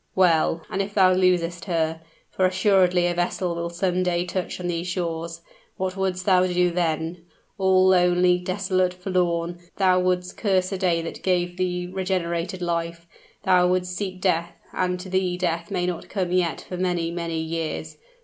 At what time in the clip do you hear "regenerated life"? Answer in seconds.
11.85-13.05